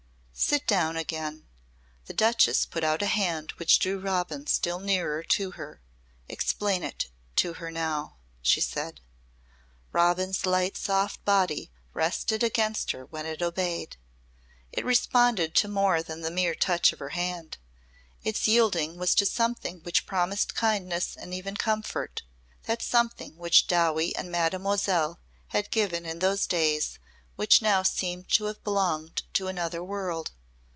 "Sit 0.33 0.65
down 0.65 0.97
again." 0.97 1.45
The 2.07 2.15
Duchess 2.15 2.65
put 2.65 2.83
out 2.83 3.03
a 3.03 3.05
hand 3.05 3.51
which 3.57 3.77
drew 3.77 3.99
Robin 3.99 4.47
still 4.47 4.79
nearer 4.79 5.21
to 5.21 5.51
her. 5.51 5.83
"Explain 6.27 6.89
to 7.35 7.53
her 7.53 7.69
now," 7.69 8.17
she 8.41 8.59
said. 8.59 9.01
Robin's 9.91 10.43
light 10.47 10.75
soft 10.77 11.23
body 11.25 11.69
rested 11.93 12.41
against 12.41 12.89
her 12.89 13.05
when 13.05 13.27
it 13.27 13.43
obeyed. 13.43 13.97
It 14.71 14.83
responded 14.83 15.53
to 15.57 15.67
more 15.67 16.01
than 16.01 16.21
the 16.21 16.31
mere 16.31 16.55
touch 16.55 16.91
of 16.91 16.97
her 16.97 17.09
hand; 17.09 17.59
its 18.23 18.47
yielding 18.47 18.97
was 18.97 19.13
to 19.15 19.27
something 19.27 19.83
which 19.83 20.07
promised 20.07 20.55
kindness 20.55 21.15
and 21.15 21.35
even 21.35 21.55
comfort 21.55 22.23
that 22.63 22.81
something 22.81 23.37
which 23.37 23.67
Dowie 23.67 24.15
and 24.15 24.31
Mademoiselle 24.31 25.19
had 25.49 25.69
given 25.69 26.03
in 26.03 26.17
those 26.17 26.47
days 26.47 26.97
which 27.37 27.61
now 27.61 27.81
seemed 27.81 28.27
to 28.29 28.43
have 28.45 28.63
belonged 28.63 29.23
to 29.33 29.47
another 29.47 29.83
world. 29.83 30.31